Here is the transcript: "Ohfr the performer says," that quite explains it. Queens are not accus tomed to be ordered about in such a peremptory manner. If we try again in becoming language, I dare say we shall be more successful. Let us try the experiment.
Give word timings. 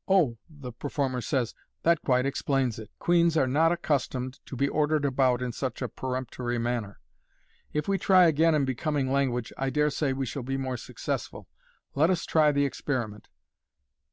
"Ohfr 0.08 0.36
the 0.50 0.72
performer 0.72 1.20
says," 1.20 1.54
that 1.84 2.02
quite 2.02 2.26
explains 2.26 2.76
it. 2.80 2.90
Queens 2.98 3.36
are 3.36 3.46
not 3.46 3.70
accus 3.70 4.08
tomed 4.08 4.40
to 4.44 4.56
be 4.56 4.66
ordered 4.68 5.04
about 5.04 5.40
in 5.40 5.52
such 5.52 5.80
a 5.80 5.88
peremptory 5.88 6.58
manner. 6.58 6.98
If 7.72 7.86
we 7.86 7.96
try 7.96 8.26
again 8.26 8.56
in 8.56 8.64
becoming 8.64 9.12
language, 9.12 9.52
I 9.56 9.70
dare 9.70 9.90
say 9.90 10.12
we 10.12 10.26
shall 10.26 10.42
be 10.42 10.56
more 10.56 10.76
successful. 10.76 11.46
Let 11.94 12.10
us 12.10 12.26
try 12.26 12.50
the 12.50 12.64
experiment. 12.64 13.28